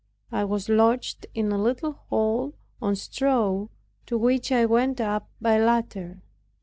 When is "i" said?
0.31-0.45, 4.51-4.65